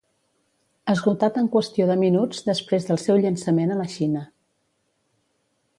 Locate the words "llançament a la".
3.27-3.89